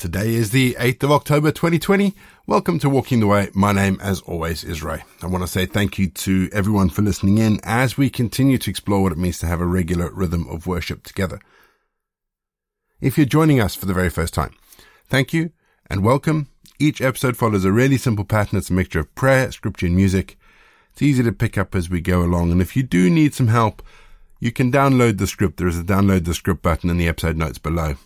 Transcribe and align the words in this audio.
Today 0.00 0.32
is 0.32 0.50
the 0.50 0.78
8th 0.78 1.02
of 1.02 1.12
October 1.12 1.52
2020. 1.52 2.14
Welcome 2.46 2.78
to 2.78 2.88
Walking 2.88 3.20
the 3.20 3.26
Way. 3.26 3.50
My 3.52 3.72
name, 3.72 3.98
as 4.00 4.22
always, 4.22 4.64
is 4.64 4.82
Ray. 4.82 5.02
I 5.20 5.26
want 5.26 5.44
to 5.44 5.46
say 5.46 5.66
thank 5.66 5.98
you 5.98 6.08
to 6.08 6.48
everyone 6.54 6.88
for 6.88 7.02
listening 7.02 7.36
in 7.36 7.60
as 7.64 7.98
we 7.98 8.08
continue 8.08 8.56
to 8.56 8.70
explore 8.70 9.02
what 9.02 9.12
it 9.12 9.18
means 9.18 9.38
to 9.40 9.46
have 9.46 9.60
a 9.60 9.66
regular 9.66 10.10
rhythm 10.10 10.48
of 10.48 10.66
worship 10.66 11.02
together. 11.02 11.38
If 13.02 13.18
you're 13.18 13.26
joining 13.26 13.60
us 13.60 13.74
for 13.74 13.84
the 13.84 13.92
very 13.92 14.08
first 14.08 14.32
time, 14.32 14.54
thank 15.06 15.34
you 15.34 15.52
and 15.90 16.02
welcome. 16.02 16.48
Each 16.78 17.02
episode 17.02 17.36
follows 17.36 17.66
a 17.66 17.70
really 17.70 17.98
simple 17.98 18.24
pattern. 18.24 18.58
It's 18.58 18.70
a 18.70 18.72
mixture 18.72 19.00
of 19.00 19.14
prayer, 19.14 19.52
scripture, 19.52 19.84
and 19.84 19.96
music. 19.96 20.38
It's 20.92 21.02
easy 21.02 21.22
to 21.24 21.30
pick 21.30 21.58
up 21.58 21.74
as 21.74 21.90
we 21.90 22.00
go 22.00 22.22
along. 22.22 22.52
And 22.52 22.62
if 22.62 22.74
you 22.74 22.82
do 22.82 23.10
need 23.10 23.34
some 23.34 23.48
help, 23.48 23.82
you 24.38 24.50
can 24.50 24.72
download 24.72 25.18
the 25.18 25.26
script. 25.26 25.58
There 25.58 25.68
is 25.68 25.78
a 25.78 25.82
download 25.82 26.24
the 26.24 26.32
script 26.32 26.62
button 26.62 26.88
in 26.88 26.96
the 26.96 27.06
episode 27.06 27.36
notes 27.36 27.58
below. 27.58 27.96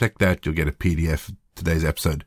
Click 0.00 0.16
that, 0.16 0.46
you'll 0.46 0.54
get 0.54 0.66
a 0.66 0.72
PDF 0.72 1.28
of 1.28 1.34
today's 1.54 1.84
episode. 1.84 2.24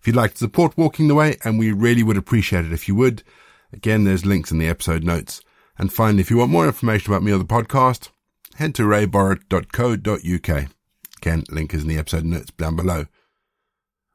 If 0.00 0.06
you'd 0.06 0.14
like 0.14 0.30
to 0.34 0.38
support 0.38 0.78
Walking 0.78 1.08
the 1.08 1.16
Way, 1.16 1.38
and 1.42 1.58
we 1.58 1.72
really 1.72 2.04
would 2.04 2.16
appreciate 2.16 2.64
it 2.64 2.72
if 2.72 2.86
you 2.86 2.94
would, 2.94 3.24
again, 3.72 4.04
there's 4.04 4.24
links 4.24 4.52
in 4.52 4.58
the 4.58 4.68
episode 4.68 5.02
notes. 5.02 5.40
And 5.76 5.92
finally, 5.92 6.20
if 6.20 6.30
you 6.30 6.36
want 6.36 6.52
more 6.52 6.68
information 6.68 7.12
about 7.12 7.24
me 7.24 7.32
or 7.32 7.38
the 7.38 7.44
podcast, 7.44 8.10
head 8.54 8.76
to 8.76 8.84
rayborrett.co.uk. 8.84 10.68
Again, 11.16 11.44
link 11.50 11.74
is 11.74 11.82
in 11.82 11.88
the 11.88 11.98
episode 11.98 12.24
notes 12.24 12.52
down 12.52 12.76
below. 12.76 13.06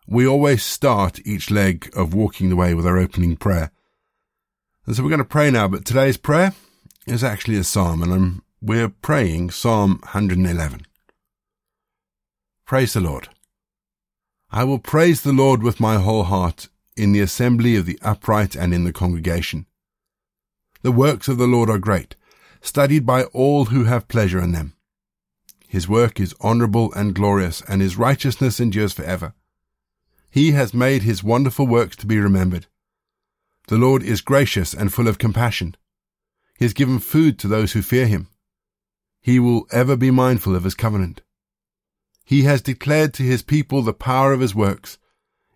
We 0.07 0.25
always 0.25 0.63
start 0.63 1.19
each 1.25 1.51
leg 1.51 1.91
of 1.97 2.13
Walking 2.13 2.47
the 2.47 2.55
Way 2.55 2.73
with 2.75 2.87
our 2.87 2.97
opening 2.97 3.35
prayer. 3.35 3.71
And 4.85 4.95
so 4.95 5.03
we're 5.03 5.09
going 5.09 5.19
to 5.19 5.25
pray 5.25 5.51
now, 5.51 5.67
but 5.67 5.83
today's 5.83 6.15
prayer 6.15 6.53
is 7.05 7.25
actually 7.25 7.57
a 7.57 7.65
psalm, 7.65 8.01
and 8.01 8.13
I'm, 8.13 8.43
we're 8.61 8.87
praying 8.87 9.51
Psalm 9.51 9.99
111. 10.03 10.85
Praise 12.65 12.93
the 12.93 12.99
Lord. 12.99 13.29
I 14.49 14.63
will 14.63 14.79
praise 14.79 15.21
the 15.21 15.31
Lord 15.31 15.61
with 15.61 15.79
my 15.79 15.97
whole 15.97 16.23
heart 16.23 16.67
in 16.97 17.11
the 17.11 17.19
assembly 17.19 17.75
of 17.75 17.85
the 17.85 17.99
upright 18.01 18.55
and 18.55 18.73
in 18.73 18.85
the 18.85 18.93
congregation. 18.93 19.67
The 20.81 20.91
works 20.91 21.27
of 21.27 21.37
the 21.37 21.45
Lord 21.45 21.69
are 21.69 21.77
great, 21.77 22.15
studied 22.61 23.05
by 23.05 23.25
all 23.25 23.65
who 23.65 23.83
have 23.83 24.07
pleasure 24.07 24.41
in 24.41 24.51
them. 24.51 24.73
His 25.67 25.87
work 25.87 26.19
is 26.19 26.33
honourable 26.41 26.91
and 26.93 27.13
glorious, 27.13 27.61
and 27.67 27.83
his 27.83 27.97
righteousness 27.97 28.59
endures 28.59 28.93
for 28.93 29.03
ever. 29.03 29.35
He 30.31 30.53
has 30.53 30.73
made 30.73 31.03
his 31.03 31.23
wonderful 31.23 31.67
works 31.67 31.95
to 31.97 32.07
be 32.07 32.17
remembered. 32.17 32.65
The 33.67 33.77
Lord 33.77 34.01
is 34.01 34.21
gracious 34.21 34.73
and 34.73 34.91
full 34.91 35.07
of 35.07 35.19
compassion. 35.19 35.75
He 36.57 36.65
has 36.65 36.73
given 36.73 36.97
food 36.97 37.37
to 37.39 37.47
those 37.47 37.73
who 37.73 37.83
fear 37.83 38.07
him. 38.07 38.27
He 39.21 39.37
will 39.37 39.67
ever 39.71 39.95
be 39.95 40.09
mindful 40.09 40.55
of 40.55 40.63
his 40.63 40.73
covenant. 40.73 41.21
He 42.25 42.43
has 42.43 42.61
declared 42.61 43.13
to 43.13 43.23
his 43.23 43.43
people 43.43 43.83
the 43.83 43.93
power 43.93 44.33
of 44.33 44.39
his 44.39 44.55
works 44.55 44.97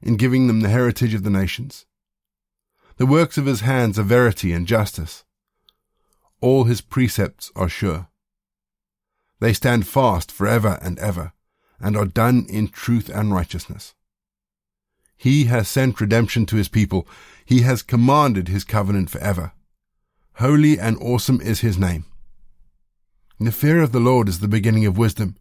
in 0.02 0.16
giving 0.16 0.48
them 0.48 0.62
the 0.62 0.70
heritage 0.70 1.16
of 1.16 1.24
the 1.24 1.30
nations. 1.30 1.86
The 2.98 3.08
works 3.08 3.38
of 3.38 3.48
his 3.48 3.62
hands 3.62 3.98
are 3.98 4.04
verity 4.04 4.54
and 4.54 4.68
justice. 4.68 5.24
All 6.42 6.66
his 6.66 6.80
precepts 6.80 7.52
are 7.56 7.68
sure. 7.68 8.08
They 9.40 9.54
stand 9.54 9.88
fast 9.88 10.32
for 10.32 10.48
ever 10.48 10.78
and 10.82 11.00
ever, 11.00 11.34
and 11.80 11.98
are 11.98 12.06
done 12.06 12.46
in 12.50 12.68
truth 12.68 13.10
and 13.10 13.34
righteousness. 13.34 13.96
He 15.18 15.46
has 15.46 15.68
sent 15.68 16.00
redemption 16.00 16.46
to 16.46 16.56
his 16.56 16.70
people. 16.70 17.08
He 17.46 17.62
has 17.62 17.82
commanded 17.82 18.48
his 18.48 18.64
covenant 18.64 19.10
for 19.10 19.20
ever. 19.20 19.54
Holy 20.36 20.80
and 20.80 20.98
awesome 21.02 21.42
is 21.42 21.60
his 21.60 21.78
name. 21.78 22.06
The 23.40 23.52
fear 23.52 23.82
of 23.82 23.92
the 23.92 24.00
Lord 24.00 24.30
is 24.30 24.40
the 24.40 24.48
beginning 24.48 24.86
of 24.86 24.98
wisdom. 24.98 25.36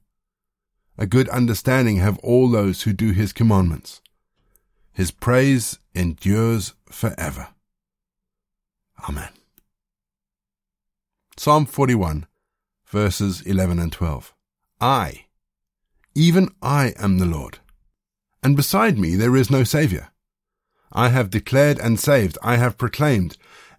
A 1.00 1.06
good 1.06 1.28
understanding 1.28 1.98
have 1.98 2.18
all 2.18 2.50
those 2.50 2.82
who 2.82 2.92
do 2.92 3.12
his 3.12 3.32
commandments. 3.32 4.02
His 4.92 5.12
praise 5.12 5.78
endures 5.94 6.74
forever. 6.90 7.48
Amen. 9.08 9.28
Psalm 11.36 11.66
41, 11.66 12.26
verses 12.84 13.42
11 13.42 13.78
and 13.78 13.92
12. 13.92 14.34
I, 14.80 15.26
even 16.16 16.48
I 16.60 16.94
am 16.98 17.18
the 17.18 17.26
Lord, 17.26 17.60
and 18.42 18.56
beside 18.56 18.98
me 18.98 19.14
there 19.14 19.36
is 19.36 19.52
no 19.52 19.62
Saviour. 19.62 20.08
I 20.90 21.10
have 21.10 21.30
declared 21.30 21.78
and 21.78 22.00
saved, 22.00 22.36
I 22.42 22.56
have 22.56 22.76
proclaimed, 22.76 23.36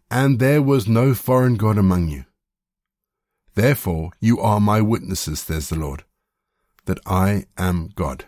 and 0.09 0.39
there 0.39 0.61
was 0.61 0.87
no 0.87 1.13
foreign 1.13 1.55
God 1.55 1.77
among 1.77 2.07
you. 2.07 2.23
Therefore 3.55 4.11
you 4.21 4.39
are 4.39 4.61
my 4.61 4.79
witnesses, 4.79 5.41
says 5.41 5.67
the 5.67 5.77
Lord 5.77 6.05
that 6.89 6.99
I 7.05 7.45
am 7.55 7.91
God. 7.93 8.25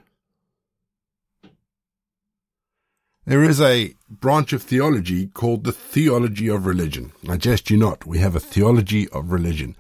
There 3.26 3.44
is 3.44 3.60
a 3.60 3.96
branch 4.08 4.54
of 4.54 4.62
theology 4.62 5.26
called 5.26 5.64
the 5.64 5.72
theology 5.72 6.48
of 6.48 6.68
religion. 6.68 7.12
I 7.28 7.38
jest 7.38 7.72
you 7.72 7.78
not, 7.78 8.06
we 8.06 8.20
have 8.20 8.36
a 8.36 8.40
theology 8.40 9.10
of 9.10 9.32
religion. 9.32 9.76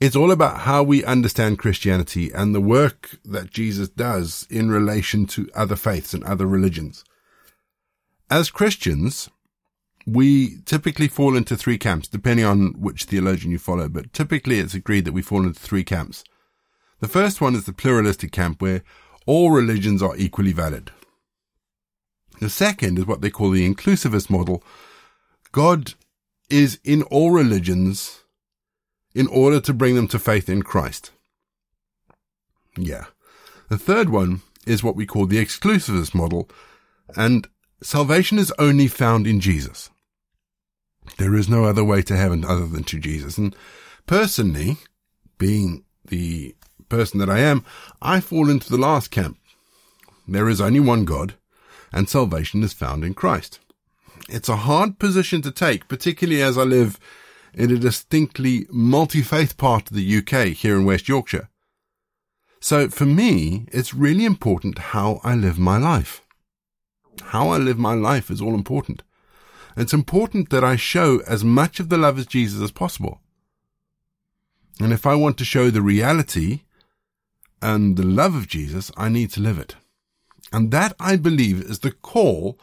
It's 0.00 0.14
all 0.14 0.30
about 0.30 0.60
how 0.60 0.84
we 0.84 1.04
understand 1.04 1.58
Christianity 1.58 2.30
and 2.30 2.54
the 2.54 2.60
work 2.60 3.18
that 3.24 3.50
Jesus 3.50 3.88
does 3.88 4.46
in 4.48 4.70
relation 4.70 5.26
to 5.26 5.50
other 5.52 5.74
faiths 5.74 6.14
and 6.14 6.22
other 6.22 6.46
religions. 6.46 7.04
As 8.30 8.48
Christians, 8.48 9.28
we 10.06 10.58
typically 10.66 11.08
fall 11.08 11.36
into 11.36 11.56
three 11.56 11.78
camps, 11.78 12.06
depending 12.06 12.46
on 12.46 12.74
which 12.78 13.04
theologian 13.04 13.50
you 13.50 13.58
follow, 13.58 13.88
but 13.88 14.12
typically 14.12 14.60
it's 14.60 14.74
agreed 14.74 15.04
that 15.04 15.14
we 15.14 15.20
fall 15.20 15.44
into 15.44 15.58
three 15.58 15.82
camps. 15.82 16.22
The 17.00 17.08
first 17.08 17.40
one 17.40 17.54
is 17.54 17.64
the 17.64 17.72
pluralistic 17.72 18.32
camp 18.32 18.60
where 18.60 18.82
all 19.26 19.50
religions 19.50 20.02
are 20.02 20.16
equally 20.16 20.52
valid. 20.52 20.90
The 22.40 22.50
second 22.50 22.98
is 22.98 23.06
what 23.06 23.20
they 23.20 23.30
call 23.30 23.50
the 23.50 23.68
inclusivist 23.68 24.30
model. 24.30 24.62
God 25.52 25.94
is 26.50 26.80
in 26.84 27.02
all 27.04 27.30
religions 27.30 28.22
in 29.14 29.26
order 29.28 29.60
to 29.60 29.74
bring 29.74 29.94
them 29.96 30.08
to 30.08 30.18
faith 30.18 30.48
in 30.48 30.62
Christ. 30.62 31.10
Yeah. 32.76 33.06
The 33.68 33.78
third 33.78 34.08
one 34.08 34.42
is 34.66 34.82
what 34.82 34.96
we 34.96 35.06
call 35.06 35.26
the 35.26 35.44
exclusivist 35.44 36.14
model, 36.14 36.48
and 37.16 37.48
salvation 37.82 38.38
is 38.38 38.52
only 38.58 38.86
found 38.86 39.26
in 39.26 39.40
Jesus. 39.40 39.90
There 41.16 41.34
is 41.34 41.48
no 41.48 41.64
other 41.64 41.84
way 41.84 42.02
to 42.02 42.16
heaven 42.16 42.44
other 42.44 42.66
than 42.66 42.84
to 42.84 42.98
Jesus. 42.98 43.38
And 43.38 43.56
personally, 44.06 44.76
being 45.38 45.84
the 46.04 46.54
person 46.88 47.20
that 47.20 47.30
I 47.30 47.38
am, 47.40 47.64
I 48.00 48.20
fall 48.20 48.50
into 48.50 48.70
the 48.70 48.78
last 48.78 49.10
camp. 49.10 49.38
There 50.26 50.48
is 50.48 50.60
only 50.60 50.80
one 50.80 51.04
God, 51.04 51.34
and 51.92 52.08
salvation 52.08 52.62
is 52.62 52.72
found 52.72 53.04
in 53.04 53.14
Christ. 53.14 53.60
It's 54.28 54.48
a 54.48 54.56
hard 54.56 54.98
position 54.98 55.40
to 55.42 55.50
take, 55.50 55.88
particularly 55.88 56.42
as 56.42 56.58
I 56.58 56.62
live 56.62 56.98
in 57.54 57.70
a 57.70 57.78
distinctly 57.78 58.66
multi-faith 58.70 59.56
part 59.56 59.90
of 59.90 59.96
the 59.96 60.18
UK 60.18 60.48
here 60.48 60.76
in 60.76 60.84
West 60.84 61.08
Yorkshire. 61.08 61.48
So 62.60 62.88
for 62.88 63.06
me, 63.06 63.66
it's 63.72 63.94
really 63.94 64.24
important 64.24 64.78
how 64.78 65.20
I 65.24 65.34
live 65.34 65.58
my 65.58 65.78
life. 65.78 66.22
How 67.22 67.48
I 67.48 67.56
live 67.56 67.78
my 67.78 67.94
life 67.94 68.30
is 68.30 68.40
all 68.40 68.54
important. 68.54 69.02
It's 69.76 69.92
important 69.92 70.50
that 70.50 70.64
I 70.64 70.76
show 70.76 71.20
as 71.26 71.44
much 71.44 71.80
of 71.80 71.88
the 71.88 71.98
love 71.98 72.18
of 72.18 72.28
Jesus 72.28 72.60
as 72.60 72.72
possible. 72.72 73.20
And 74.80 74.92
if 74.92 75.06
I 75.06 75.14
want 75.14 75.38
to 75.38 75.44
show 75.44 75.70
the 75.70 75.82
reality 75.82 76.62
and 77.60 77.96
the 77.96 78.04
love 78.04 78.34
of 78.34 78.48
Jesus, 78.48 78.90
I 78.96 79.08
need 79.08 79.30
to 79.32 79.40
live 79.40 79.58
it. 79.58 79.76
And 80.52 80.70
that, 80.70 80.94
I 80.98 81.16
believe, 81.16 81.60
is 81.62 81.80
the 81.80 81.92
call 81.92 82.58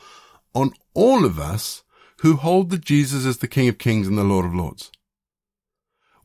on 0.53 0.71
all 0.93 1.25
of 1.25 1.39
us 1.39 1.83
who 2.21 2.35
hold 2.35 2.69
that 2.71 2.85
Jesus 2.85 3.25
is 3.25 3.37
the 3.37 3.47
King 3.47 3.67
of 3.67 3.77
Kings 3.77 4.07
and 4.07 4.17
the 4.17 4.23
Lord 4.23 4.45
of 4.45 4.55
Lords. 4.55 4.91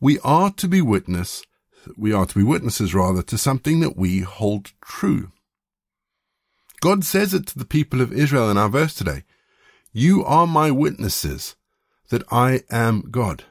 We 0.00 0.19
are 0.20 0.50
to 0.53 0.69
be 0.69 0.80
witness, 0.80 1.42
we 1.97 2.12
are 2.12 2.26
to 2.26 2.34
be 2.34 2.42
witnesses 2.42 2.94
rather, 2.94 3.22
to 3.22 3.36
something 3.36 3.80
that 3.80 3.97
we 3.97 4.20
hold 4.20 4.72
true. 4.82 5.32
God 6.80 7.04
says 7.04 7.34
it 7.34 7.47
to 7.48 7.59
the 7.59 7.66
people 7.66 8.00
of 8.00 8.12
Israel 8.12 8.50
in 8.50 8.56
our 8.56 8.71
verse 8.71 8.94
today. 8.94 9.24
You 9.92 10.24
are 10.24 10.47
my 10.47 10.71
witnesses 10.71 11.56
that 12.09 12.22
I 12.33 12.62
am 12.71 13.10
God. 13.10 13.44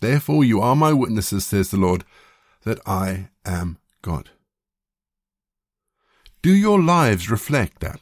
Therefore 0.00 0.44
you 0.44 0.60
are 0.60 0.76
my 0.76 0.92
witnesses, 0.92 1.44
says 1.44 1.70
the 1.70 1.76
Lord, 1.76 2.04
that 2.64 2.80
I 2.86 3.28
am 3.44 3.78
God. 4.02 4.30
Do 6.42 6.54
your 6.54 6.80
lives 6.80 7.30
reflect 7.30 7.80
that? 7.80 8.00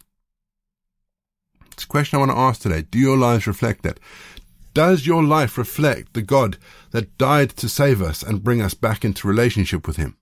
It's 1.72 1.84
a 1.84 1.88
question 1.88 2.16
I 2.16 2.20
want 2.20 2.32
to 2.32 2.38
ask 2.38 2.60
today. 2.60 2.82
Do 2.82 2.98
your 2.98 3.16
lives 3.16 3.46
reflect 3.46 3.82
that? 3.82 4.00
Does 4.72 5.06
your 5.06 5.22
life 5.22 5.56
reflect 5.56 6.12
the 6.12 6.22
God 6.22 6.58
that 6.90 7.16
died 7.16 7.50
to 7.56 7.68
save 7.68 8.02
us 8.02 8.22
and 8.22 8.44
bring 8.44 8.60
us 8.60 8.74
back 8.74 9.04
into 9.04 9.26
relationship 9.28 9.86
with 9.86 9.96
Him? 9.96 10.16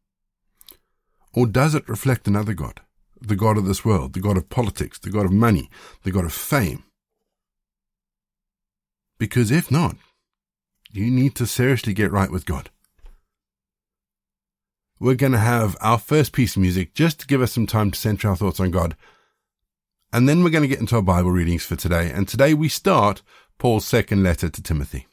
Or 1.32 1.46
does 1.46 1.74
it 1.74 1.88
reflect 1.88 2.28
another 2.28 2.54
God? 2.54 2.80
The 3.20 3.36
God 3.36 3.58
of 3.58 3.66
this 3.66 3.84
world, 3.84 4.12
the 4.12 4.20
God 4.20 4.36
of 4.36 4.48
politics, 4.48 4.98
the 4.98 5.10
God 5.10 5.24
of 5.24 5.32
money, 5.32 5.70
the 6.04 6.12
God 6.12 6.24
of 6.24 6.32
fame? 6.32 6.84
Because 9.18 9.50
if 9.50 9.70
not, 9.70 9.96
you 10.92 11.10
need 11.10 11.34
to 11.36 11.46
seriously 11.46 11.92
get 11.92 12.12
right 12.12 12.30
with 12.30 12.46
God. 12.46 12.70
We're 15.04 15.14
going 15.14 15.32
to 15.32 15.38
have 15.38 15.76
our 15.82 15.98
first 15.98 16.32
piece 16.32 16.56
of 16.56 16.62
music 16.62 16.94
just 16.94 17.20
to 17.20 17.26
give 17.26 17.42
us 17.42 17.52
some 17.52 17.66
time 17.66 17.90
to 17.90 17.98
center 17.98 18.26
our 18.26 18.36
thoughts 18.36 18.58
on 18.58 18.70
God. 18.70 18.96
And 20.14 20.26
then 20.26 20.42
we're 20.42 20.48
going 20.48 20.62
to 20.62 20.68
get 20.68 20.80
into 20.80 20.96
our 20.96 21.02
Bible 21.02 21.30
readings 21.30 21.62
for 21.62 21.76
today. 21.76 22.10
And 22.10 22.26
today 22.26 22.54
we 22.54 22.70
start 22.70 23.20
Paul's 23.58 23.84
second 23.84 24.22
letter 24.22 24.48
to 24.48 24.62
Timothy. 24.62 25.06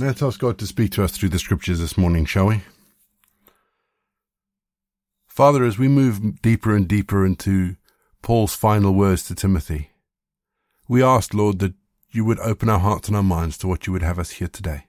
Let's 0.00 0.22
ask 0.22 0.40
God 0.40 0.58
to 0.60 0.66
speak 0.66 0.92
to 0.92 1.04
us 1.04 1.12
through 1.12 1.28
the 1.28 1.38
scriptures 1.38 1.78
this 1.78 1.98
morning, 1.98 2.24
shall 2.24 2.46
we? 2.46 2.62
Father, 5.26 5.62
as 5.62 5.78
we 5.78 5.88
move 5.88 6.40
deeper 6.40 6.74
and 6.74 6.88
deeper 6.88 7.26
into 7.26 7.76
Paul's 8.22 8.54
final 8.54 8.94
words 8.94 9.24
to 9.24 9.34
Timothy, 9.34 9.90
we 10.88 11.02
ask, 11.02 11.34
Lord, 11.34 11.58
that 11.58 11.74
you 12.10 12.24
would 12.24 12.40
open 12.40 12.70
our 12.70 12.78
hearts 12.78 13.08
and 13.08 13.16
our 13.16 13.22
minds 13.22 13.58
to 13.58 13.68
what 13.68 13.86
you 13.86 13.92
would 13.92 14.00
have 14.00 14.18
us 14.18 14.30
hear 14.30 14.48
today. 14.48 14.86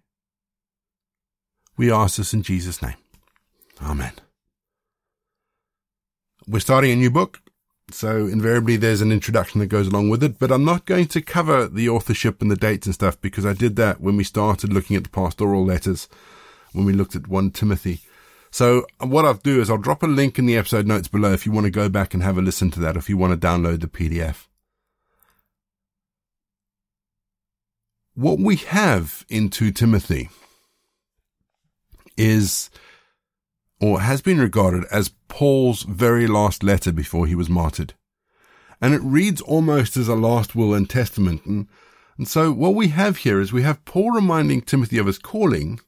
We 1.76 1.92
ask 1.92 2.16
this 2.16 2.34
in 2.34 2.42
Jesus' 2.42 2.82
name. 2.82 2.96
Amen. 3.82 4.14
We're 6.48 6.62
starting 6.62 6.92
a 6.92 6.96
new 6.96 7.12
book, 7.12 7.42
so 7.94 8.28
invariably 8.28 8.76
there's 8.76 9.02
an 9.02 9.12
introduction 9.12 9.60
that 9.60 9.68
goes 9.68 9.88
along 9.88 10.10
with 10.10 10.24
it, 10.24 10.40
but 10.40 10.52
I'm 10.52 10.66
not 10.66 10.86
going 10.86 11.08
to 11.08 11.22
cover 11.22 11.68
the 11.68 11.90
authorship 11.90 12.42
and 12.42 12.50
the 12.50 12.56
dates 12.56 12.86
and 12.86 12.94
stuff 12.94 13.20
because 13.22 13.46
I 13.46 13.54
did 13.54 13.76
that 13.78 14.02
when 14.02 14.18
we 14.18 14.24
started 14.24 14.74
looking 14.74 14.96
at 14.96 15.04
the 15.04 15.10
pastoral 15.10 15.66
letters, 15.66 16.08
when 16.74 16.86
we 16.86 16.94
looked 16.94 17.16
at 17.16 17.28
1 17.28 17.52
Timothy. 17.52 18.02
So 18.52 18.86
what 19.00 19.26
I'll 19.26 19.36
do 19.36 19.62
is 19.62 19.70
I'll 19.70 19.78
drop 19.78 20.04
a 20.04 20.08
link 20.08 20.38
in 20.38 20.46
the 20.46 20.58
episode 20.58 20.86
notes 20.86 21.08
below 21.08 21.32
if 21.32 21.46
you 21.46 21.52
want 21.52 21.66
to 21.66 21.72
go 21.72 21.88
back 21.88 22.14
and 22.14 22.22
have 22.22 22.38
a 22.38 22.42
listen 22.42 22.70
to 22.72 22.80
that, 22.82 22.98
if 22.98 23.10
you 23.10 23.18
want 23.18 23.40
to 23.40 23.48
download 23.48 23.80
the 23.82 23.88
PDF. 23.88 24.48
What 28.14 28.40
we 28.40 28.58
have 28.58 29.26
in 29.30 29.50
2 29.50 29.72
Timothy 29.72 30.30
is 32.18 32.70
or 33.82 34.02
has 34.02 34.22
been 34.22 34.40
regarded 34.40 34.86
as 34.92 35.12
Paul's 35.28 35.82
very 35.84 36.28
last 36.28 36.64
letter 36.64 36.92
before 36.92 37.26
he 37.26 37.34
was 37.34 37.50
martyred. 37.50 37.96
And 38.80 38.94
it 38.94 39.02
reads 39.02 39.42
almost 39.42 39.98
as 39.98 40.08
a 40.08 40.16
last 40.16 40.56
will 40.56 40.74
and 40.74 40.88
testament. 40.88 41.46
And, 41.46 41.68
and 42.18 42.28
so 42.28 42.52
what 42.52 42.76
we 42.76 42.90
have 42.90 43.18
here 43.18 43.42
is 43.42 43.52
we 43.52 43.64
have 43.64 43.84
Paul 43.84 44.12
reminding 44.12 44.62
Timothy 44.62 45.00
of 45.00 45.08
his 45.08 45.18
calling 45.18 45.80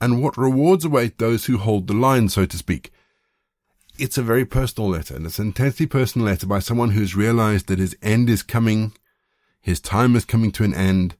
and 0.00 0.22
what 0.22 0.38
rewards 0.38 0.84
await 0.84 1.18
those 1.18 1.46
who 1.46 1.58
hold 1.58 1.88
the 1.88 1.94
line, 1.94 2.28
so 2.28 2.46
to 2.46 2.56
speak. 2.56 2.92
It's 3.98 4.18
a 4.18 4.22
very 4.22 4.44
personal 4.44 4.90
letter, 4.90 5.16
and 5.16 5.26
it's 5.26 5.38
an 5.38 5.46
intensely 5.46 5.86
personal 5.86 6.26
letter 6.26 6.46
by 6.46 6.58
someone 6.58 6.90
who's 6.90 7.16
realized 7.16 7.66
that 7.66 7.78
his 7.78 7.96
end 8.02 8.28
is 8.28 8.42
coming, 8.42 8.92
his 9.60 9.80
time 9.80 10.14
is 10.14 10.26
coming 10.26 10.52
to 10.52 10.64
an 10.64 10.74
end. 10.74 11.16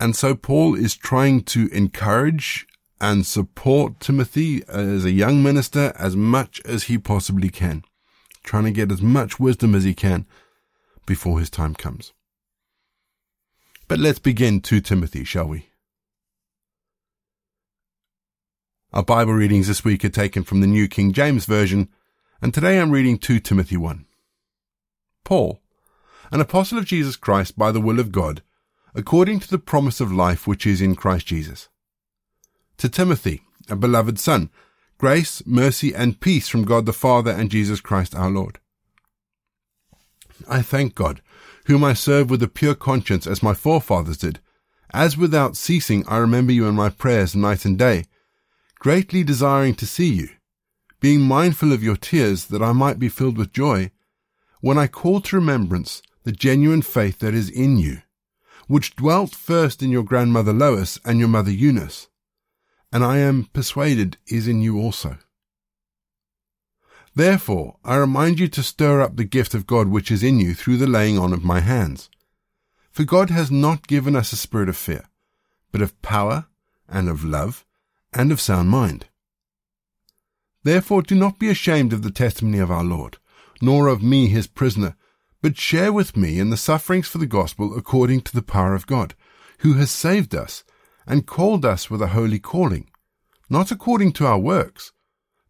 And 0.00 0.16
so 0.16 0.34
Paul 0.34 0.74
is 0.74 0.96
trying 0.96 1.42
to 1.42 1.68
encourage 1.68 2.66
and 3.00 3.26
support 3.26 4.00
Timothy 4.00 4.62
as 4.68 5.04
a 5.04 5.10
young 5.10 5.42
minister 5.42 5.92
as 5.98 6.16
much 6.16 6.60
as 6.64 6.84
he 6.84 6.98
possibly 6.98 7.48
can, 7.48 7.82
trying 8.42 8.64
to 8.64 8.70
get 8.70 8.92
as 8.92 9.02
much 9.02 9.40
wisdom 9.40 9.74
as 9.74 9.84
he 9.84 9.94
can 9.94 10.26
before 11.06 11.40
his 11.40 11.50
time 11.50 11.74
comes. 11.74 12.12
But 13.88 13.98
let's 13.98 14.18
begin 14.18 14.60
2 14.60 14.80
Timothy, 14.80 15.24
shall 15.24 15.48
we? 15.48 15.68
Our 18.92 19.02
Bible 19.02 19.34
readings 19.34 19.66
this 19.66 19.84
week 19.84 20.04
are 20.04 20.08
taken 20.08 20.44
from 20.44 20.60
the 20.60 20.66
New 20.66 20.88
King 20.88 21.12
James 21.12 21.46
Version, 21.46 21.88
and 22.40 22.54
today 22.54 22.80
I'm 22.80 22.92
reading 22.92 23.18
2 23.18 23.40
Timothy 23.40 23.76
1. 23.76 24.06
Paul, 25.24 25.60
an 26.30 26.40
apostle 26.40 26.78
of 26.78 26.84
Jesus 26.86 27.16
Christ 27.16 27.58
by 27.58 27.72
the 27.72 27.80
will 27.80 27.98
of 27.98 28.12
God, 28.12 28.42
according 28.94 29.40
to 29.40 29.50
the 29.50 29.58
promise 29.58 30.00
of 30.00 30.12
life 30.12 30.46
which 30.46 30.64
is 30.64 30.80
in 30.80 30.94
Christ 30.94 31.26
Jesus 31.26 31.68
to 32.78 32.88
Timothy, 32.88 33.42
a 33.68 33.76
beloved 33.76 34.18
son, 34.18 34.50
grace, 34.98 35.42
mercy, 35.46 35.94
and 35.94 36.20
peace 36.20 36.48
from 36.48 36.64
God 36.64 36.86
the 36.86 36.92
Father 36.92 37.30
and 37.30 37.50
Jesus 37.50 37.80
Christ 37.80 38.14
our 38.14 38.30
Lord. 38.30 38.58
I 40.48 40.62
thank 40.62 40.94
God, 40.94 41.22
whom 41.66 41.84
I 41.84 41.94
serve 41.94 42.30
with 42.30 42.42
a 42.42 42.48
pure 42.48 42.74
conscience 42.74 43.26
as 43.26 43.42
my 43.42 43.54
forefathers 43.54 44.18
did, 44.18 44.40
as 44.92 45.16
without 45.16 45.56
ceasing 45.56 46.04
I 46.06 46.18
remember 46.18 46.52
you 46.52 46.66
in 46.66 46.74
my 46.74 46.88
prayers 46.88 47.34
night 47.34 47.64
and 47.64 47.78
day, 47.78 48.04
greatly 48.78 49.24
desiring 49.24 49.74
to 49.76 49.86
see 49.86 50.12
you, 50.12 50.28
being 51.00 51.20
mindful 51.20 51.72
of 51.72 51.82
your 51.82 51.96
tears 51.96 52.46
that 52.46 52.62
I 52.62 52.72
might 52.72 52.98
be 52.98 53.08
filled 53.08 53.38
with 53.38 53.52
joy, 53.52 53.90
when 54.60 54.78
I 54.78 54.86
call 54.86 55.20
to 55.22 55.36
remembrance 55.36 56.02
the 56.22 56.32
genuine 56.32 56.82
faith 56.82 57.18
that 57.18 57.34
is 57.34 57.50
in 57.50 57.76
you, 57.76 57.98
which 58.66 58.96
dwelt 58.96 59.34
first 59.34 59.82
in 59.82 59.90
your 59.90 60.02
grandmother 60.02 60.52
Lois 60.52 60.98
and 61.04 61.18
your 61.18 61.28
mother 61.28 61.50
Eunice, 61.50 62.08
and 62.94 63.04
I 63.04 63.18
am 63.18 63.46
persuaded 63.52 64.18
is 64.28 64.46
in 64.46 64.62
you 64.62 64.78
also. 64.78 65.18
Therefore, 67.16 67.76
I 67.84 67.96
remind 67.96 68.38
you 68.38 68.46
to 68.46 68.62
stir 68.62 69.00
up 69.00 69.16
the 69.16 69.24
gift 69.24 69.52
of 69.52 69.66
God 69.66 69.88
which 69.88 70.12
is 70.12 70.22
in 70.22 70.38
you 70.38 70.54
through 70.54 70.76
the 70.76 70.86
laying 70.86 71.18
on 71.18 71.32
of 71.32 71.42
my 71.42 71.58
hands. 71.58 72.08
For 72.92 73.02
God 73.02 73.30
has 73.30 73.50
not 73.50 73.88
given 73.88 74.14
us 74.14 74.32
a 74.32 74.36
spirit 74.36 74.68
of 74.68 74.76
fear, 74.76 75.06
but 75.72 75.82
of 75.82 76.00
power, 76.02 76.46
and 76.88 77.08
of 77.08 77.24
love, 77.24 77.64
and 78.12 78.30
of 78.30 78.40
sound 78.40 78.70
mind. 78.70 79.06
Therefore 80.62 81.02
do 81.02 81.16
not 81.16 81.40
be 81.40 81.48
ashamed 81.48 81.92
of 81.92 82.02
the 82.02 82.12
testimony 82.12 82.60
of 82.60 82.70
our 82.70 82.84
Lord, 82.84 83.18
nor 83.60 83.88
of 83.88 84.04
me 84.04 84.28
his 84.28 84.46
prisoner, 84.46 84.94
but 85.42 85.58
share 85.58 85.92
with 85.92 86.16
me 86.16 86.38
in 86.38 86.50
the 86.50 86.56
sufferings 86.56 87.08
for 87.08 87.18
the 87.18 87.26
gospel 87.26 87.76
according 87.76 88.20
to 88.20 88.32
the 88.32 88.40
power 88.40 88.72
of 88.72 88.86
God, 88.86 89.16
who 89.58 89.72
has 89.72 89.90
saved 89.90 90.32
us 90.32 90.62
and 91.06 91.26
called 91.26 91.64
us 91.64 91.90
with 91.90 92.02
a 92.02 92.08
holy 92.08 92.38
calling, 92.38 92.90
not 93.48 93.70
according 93.70 94.12
to 94.12 94.26
our 94.26 94.38
works, 94.38 94.92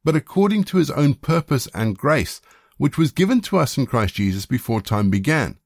but 0.03 0.17
according 0.17 0.65
to 0.65 0.77
his 0.77 0.91
own 0.91 1.15
purpose 1.15 1.67
and 1.75 1.97
grace, 1.97 2.41
which 2.77 2.99
was 2.99 3.13
given 3.13 3.41
to 3.41 3.59
us 3.59 3.79
in 3.79 3.87
Christ 3.87 4.15
Jesus 4.15 4.47
before 4.47 4.81
time 4.81 5.11
began, 5.11 5.59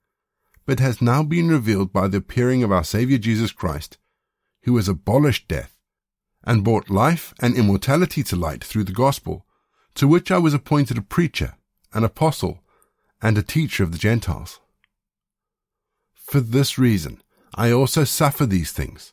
but 0.66 0.80
has 0.80 1.00
now 1.00 1.22
been 1.22 1.48
revealed 1.48 1.92
by 1.92 2.06
the 2.08 2.18
appearing 2.18 2.62
of 2.62 2.70
our 2.70 2.84
Saviour 2.84 3.18
Jesus 3.18 3.52
Christ, 3.52 3.98
who 4.62 4.76
has 4.76 4.88
abolished 4.88 5.48
death 5.48 5.78
and 6.44 6.64
brought 6.64 6.90
life 6.90 7.34
and 7.40 7.56
immortality 7.56 8.22
to 8.22 8.36
light 8.36 8.62
through 8.62 8.84
the 8.84 8.92
gospel, 8.92 9.46
to 9.94 10.06
which 10.06 10.30
I 10.30 10.38
was 10.38 10.54
appointed 10.54 10.98
a 10.98 11.02
preacher, 11.02 11.56
an 11.92 12.04
apostle, 12.04 12.60
and 13.20 13.36
a 13.36 13.42
teacher 13.42 13.82
of 13.82 13.92
the 13.92 13.98
Gentiles. 13.98 14.60
For 16.14 16.40
this 16.40 16.78
reason, 16.78 17.22
I 17.54 17.72
also 17.72 18.04
suffer 18.04 18.46
these 18.46 18.70
things. 18.70 19.12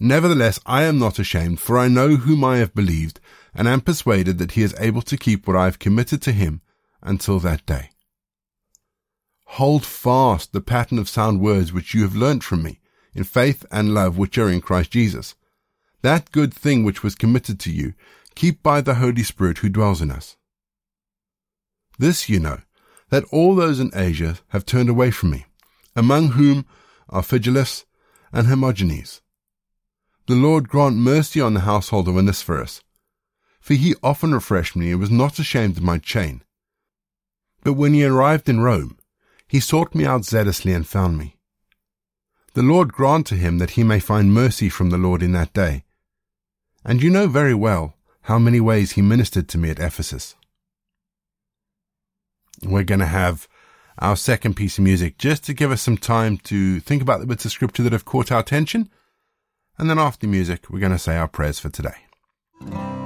Nevertheless, 0.00 0.60
I 0.64 0.84
am 0.84 0.98
not 0.98 1.18
ashamed, 1.18 1.60
for 1.60 1.78
I 1.78 1.88
know 1.88 2.16
whom 2.16 2.44
I 2.44 2.58
have 2.58 2.74
believed, 2.74 3.20
and 3.54 3.66
am 3.66 3.80
persuaded 3.80 4.38
that 4.38 4.52
he 4.52 4.62
is 4.62 4.74
able 4.78 5.02
to 5.02 5.16
keep 5.16 5.46
what 5.46 5.56
I 5.56 5.64
have 5.64 5.78
committed 5.78 6.22
to 6.22 6.32
him 6.32 6.60
until 7.02 7.40
that 7.40 7.66
day. 7.66 7.90
Hold 9.52 9.84
fast 9.84 10.52
the 10.52 10.60
pattern 10.60 10.98
of 10.98 11.08
sound 11.08 11.40
words 11.40 11.72
which 11.72 11.94
you 11.94 12.02
have 12.02 12.14
learnt 12.14 12.44
from 12.44 12.62
me, 12.62 12.80
in 13.14 13.24
faith 13.24 13.64
and 13.72 13.94
love 13.94 14.16
which 14.16 14.38
are 14.38 14.48
in 14.48 14.60
Christ 14.60 14.92
Jesus. 14.92 15.34
That 16.02 16.30
good 16.30 16.54
thing 16.54 16.84
which 16.84 17.02
was 17.02 17.16
committed 17.16 17.58
to 17.60 17.72
you, 17.72 17.94
keep 18.36 18.62
by 18.62 18.80
the 18.80 18.96
Holy 18.96 19.24
Spirit 19.24 19.58
who 19.58 19.68
dwells 19.68 20.00
in 20.00 20.12
us. 20.12 20.36
This 21.98 22.28
you 22.28 22.38
know, 22.38 22.60
that 23.10 23.24
all 23.32 23.56
those 23.56 23.80
in 23.80 23.90
Asia 23.94 24.36
have 24.48 24.64
turned 24.64 24.88
away 24.88 25.10
from 25.10 25.30
me, 25.30 25.46
among 25.96 26.28
whom 26.32 26.66
are 27.08 27.22
Phygelus 27.22 27.84
and 28.32 28.46
Hermogenes. 28.46 29.22
The 30.28 30.34
Lord 30.34 30.68
grant 30.68 30.96
mercy 30.96 31.40
on 31.40 31.54
the 31.54 31.60
household 31.60 32.06
of 32.06 32.14
Onesiphorus, 32.14 32.82
for 33.62 33.72
he 33.72 33.94
often 34.02 34.34
refreshed 34.34 34.76
me 34.76 34.90
and 34.90 35.00
was 35.00 35.10
not 35.10 35.38
ashamed 35.38 35.78
of 35.78 35.82
my 35.82 35.96
chain. 35.96 36.42
But 37.64 37.72
when 37.72 37.94
he 37.94 38.04
arrived 38.04 38.46
in 38.46 38.60
Rome, 38.60 38.98
he 39.46 39.58
sought 39.58 39.94
me 39.94 40.04
out 40.04 40.26
zealously 40.26 40.74
and 40.74 40.86
found 40.86 41.16
me. 41.16 41.38
The 42.52 42.62
Lord 42.62 42.92
grant 42.92 43.26
to 43.28 43.36
him 43.36 43.56
that 43.56 43.70
he 43.70 43.82
may 43.82 44.00
find 44.00 44.34
mercy 44.34 44.68
from 44.68 44.90
the 44.90 44.98
Lord 44.98 45.22
in 45.22 45.32
that 45.32 45.54
day. 45.54 45.84
And 46.84 47.02
you 47.02 47.08
know 47.08 47.26
very 47.26 47.54
well 47.54 47.96
how 48.24 48.38
many 48.38 48.60
ways 48.60 48.92
he 48.92 49.00
ministered 49.00 49.48
to 49.48 49.58
me 49.58 49.70
at 49.70 49.80
Ephesus. 49.80 50.34
We're 52.62 52.84
going 52.84 53.00
to 53.00 53.06
have 53.06 53.48
our 53.98 54.14
second 54.14 54.56
piece 54.56 54.76
of 54.76 54.84
music 54.84 55.16
just 55.16 55.42
to 55.44 55.54
give 55.54 55.70
us 55.70 55.80
some 55.80 55.96
time 55.96 56.36
to 56.52 56.80
think 56.80 57.00
about 57.00 57.20
the 57.20 57.26
bits 57.26 57.46
of 57.46 57.50
scripture 57.50 57.82
that 57.84 57.94
have 57.94 58.04
caught 58.04 58.30
our 58.30 58.40
attention 58.40 58.90
and 59.78 59.88
then 59.88 59.98
after 59.98 60.26
the 60.26 60.30
music, 60.30 60.68
we're 60.70 60.80
going 60.80 60.92
to 60.92 60.98
say 60.98 61.16
our 61.16 61.28
prayers 61.28 61.58
for 61.58 61.70
today. 61.70 62.97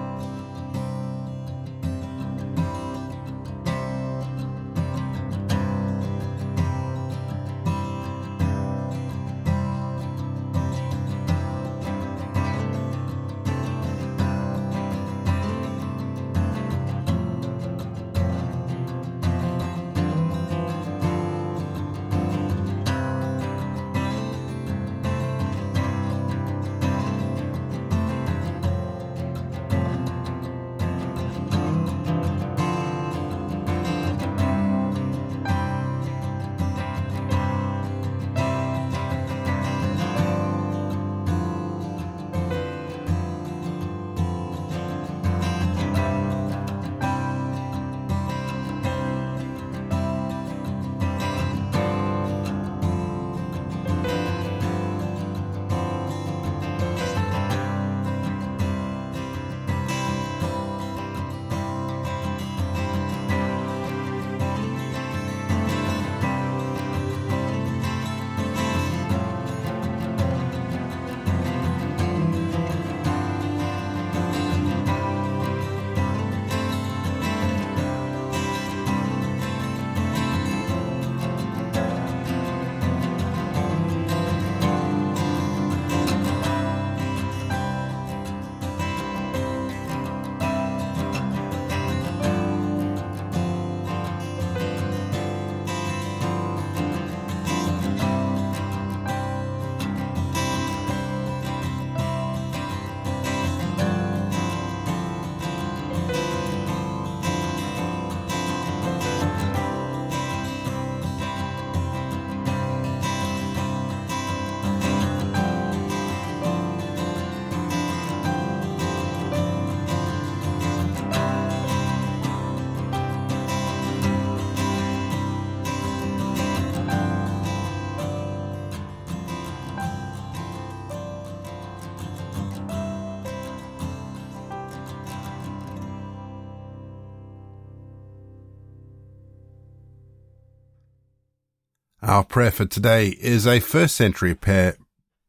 Our 142.02 142.25
prayer 142.25 142.50
for 142.50 142.64
today 142.64 143.11
is 143.21 143.47
a 143.47 143.61
first 143.61 143.94
century 143.94 144.35
prayer. 144.35 144.75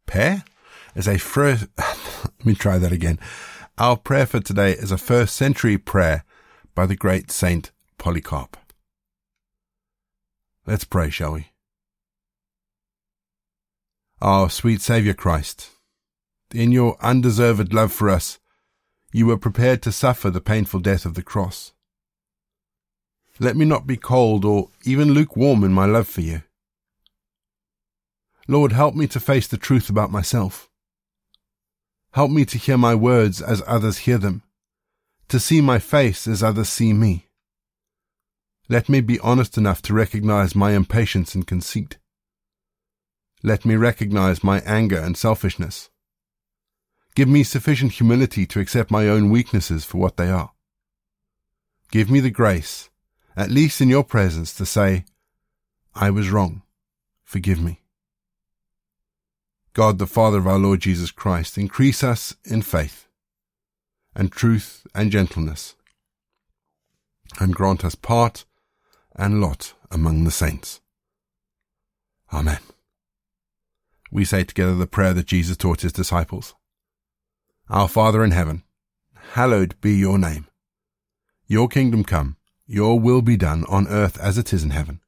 Prayer? 0.08 0.44
Is 0.96 1.08
a 1.08 1.20
first, 1.20 1.68
let 1.78 2.46
me 2.46 2.56
try 2.56 2.80
that 2.80 2.92
again. 2.92 3.20
Our 3.78 3.96
prayer 3.96 4.26
for 4.26 4.40
today 4.40 4.72
is 4.72 4.92
a 4.92 4.98
first 4.98 5.36
century 5.36 5.78
prayer 5.78 6.26
by 6.74 6.88
the 6.88 6.96
great 6.96 7.30
Saint 7.30 7.72
Polycarp. 8.00 8.58
Let's 10.66 10.84
pray, 10.84 11.12
shall 11.12 11.34
we? 11.34 11.50
Our 14.20 14.50
sweet 14.50 14.82
Saviour 14.82 15.14
Christ, 15.14 15.70
in 16.56 16.72
your 16.72 16.98
undeserved 17.02 17.72
love 17.72 17.94
for 17.94 18.10
us, 18.10 18.40
you 19.12 19.28
were 19.28 19.38
prepared 19.38 19.84
to 19.84 19.92
suffer 19.92 20.32
the 20.32 20.42
painful 20.42 20.80
death 20.80 21.06
of 21.06 21.14
the 21.14 21.22
cross. 21.22 21.72
Let 23.40 23.56
me 23.56 23.66
not 23.66 23.86
be 23.86 23.96
cold 23.96 24.44
or 24.44 24.70
even 24.86 25.14
lukewarm 25.14 25.64
in 25.64 25.72
my 25.72 25.86
love 25.86 26.08
for 26.08 26.22
you. 26.22 26.42
Lord, 28.48 28.74
help 28.74 28.96
me 28.96 29.08
to 29.08 29.20
face 29.20 29.48
the 29.48 29.58
truth 29.58 29.90
about 29.90 30.12
myself. 30.12 30.70
Help 32.12 32.30
me 32.30 32.46
to 32.46 32.58
hear 32.58 32.78
my 32.78 32.94
words 32.94 33.42
as 33.42 33.64
others 33.66 34.00
hear 34.00 34.18
them, 34.18 34.44
to 35.30 35.40
see 35.40 35.62
my 35.62 35.80
face 35.80 36.28
as 36.28 36.44
others 36.44 36.70
see 36.70 36.94
me. 36.94 37.28
Let 38.70 38.90
me 38.90 39.02
be 39.02 39.20
honest 39.20 39.58
enough 39.58 39.82
to 39.84 39.94
recognize 39.94 40.56
my 40.56 40.72
impatience 40.72 41.36
and 41.36 41.46
conceit. 41.46 41.98
Let 43.42 43.66
me 43.66 43.76
recognize 43.76 44.44
my 44.44 44.60
anger 44.62 45.00
and 45.00 45.18
selfishness. 45.18 45.90
Give 47.16 47.28
me 47.28 47.44
sufficient 47.44 47.94
humility 47.94 48.46
to 48.48 48.60
accept 48.60 48.90
my 48.90 49.08
own 49.08 49.30
weaknesses 49.30 49.86
for 49.86 49.98
what 50.00 50.18
they 50.18 50.30
are. 50.30 50.52
Give 51.92 52.10
me 52.10 52.20
the 52.20 52.32
grace, 52.32 52.90
at 53.36 53.52
least 53.52 53.82
in 53.82 53.90
your 53.90 54.04
presence, 54.04 54.54
to 54.56 54.66
say, 54.66 55.06
I 55.94 56.10
was 56.10 56.32
wrong. 56.32 56.64
Forgive 57.24 57.62
me. 57.62 57.83
God 59.74 59.98
the 59.98 60.06
Father 60.08 60.38
of 60.38 60.48
our 60.48 60.60
Lord 60.60 60.82
Jesus 60.82 61.10
Christ, 61.10 61.58
increase 61.58 62.04
us 62.04 62.36
in 62.46 62.62
faith 62.62 63.08
and 64.16 64.32
truth 64.32 64.86
and 64.94 65.12
gentleness, 65.12 65.76
and 67.40 67.56
grant 67.56 67.84
us 67.84 67.96
part 67.96 68.46
and 69.16 69.42
lot 69.42 69.74
among 69.90 70.24
the 70.24 70.32
saints. 70.32 70.80
Amen. 72.32 72.60
We 74.12 74.26
say 74.26 74.44
together 74.44 74.76
the 74.76 74.86
prayer 74.86 75.14
that 75.14 75.26
Jesus 75.26 75.58
taught 75.58 75.82
his 75.82 75.92
disciples. 75.92 76.54
Our 77.68 77.88
Father 77.88 78.24
in 78.24 78.32
heaven, 78.32 78.62
hallowed 79.34 79.80
be 79.82 79.96
your 79.96 80.20
name. 80.20 80.48
Your 81.48 81.68
kingdom 81.68 82.04
come, 82.04 82.38
your 82.68 83.00
will 83.00 83.24
be 83.24 83.38
done 83.38 83.66
on 83.68 83.88
earth 83.88 84.20
as 84.20 84.38
it 84.38 84.54
is 84.54 84.64
in 84.64 84.70
heaven. 84.70 85.02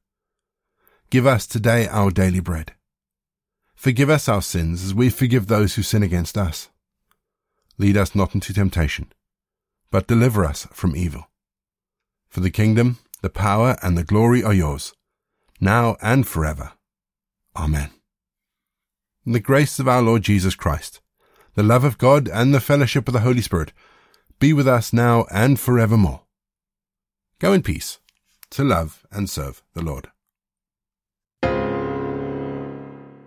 Give 1.10 1.26
us 1.26 1.46
today 1.46 1.86
our 1.86 2.10
daily 2.10 2.40
bread. 2.40 2.75
Forgive 3.76 4.08
us 4.10 4.28
our 4.28 4.42
sins 4.42 4.82
as 4.82 4.94
we 4.94 5.10
forgive 5.10 5.46
those 5.46 5.74
who 5.74 5.82
sin 5.82 6.02
against 6.02 6.36
us. 6.36 6.70
Lead 7.78 7.96
us 7.96 8.14
not 8.14 8.34
into 8.34 8.54
temptation, 8.54 9.12
but 9.90 10.06
deliver 10.06 10.44
us 10.44 10.66
from 10.72 10.96
evil. 10.96 11.28
For 12.28 12.40
the 12.40 12.50
kingdom, 12.50 12.98
the 13.20 13.30
power, 13.30 13.76
and 13.82 13.96
the 13.96 14.02
glory 14.02 14.42
are 14.42 14.54
yours, 14.54 14.94
now 15.60 15.96
and 16.00 16.26
forever. 16.26 16.72
Amen. 17.54 17.90
In 19.26 19.32
the 19.32 19.40
grace 19.40 19.78
of 19.78 19.88
our 19.88 20.02
Lord 20.02 20.22
Jesus 20.22 20.54
Christ, 20.54 21.00
the 21.54 21.62
love 21.62 21.84
of 21.84 21.98
God, 21.98 22.28
and 22.28 22.54
the 22.54 22.60
fellowship 22.60 23.08
of 23.08 23.14
the 23.14 23.20
Holy 23.20 23.42
Spirit 23.42 23.72
be 24.38 24.52
with 24.52 24.66
us 24.66 24.92
now 24.92 25.26
and 25.30 25.60
forevermore. 25.60 26.22
Go 27.38 27.52
in 27.52 27.62
peace 27.62 27.98
to 28.50 28.64
love 28.64 29.06
and 29.10 29.28
serve 29.28 29.62
the 29.74 29.82
Lord. 29.82 30.10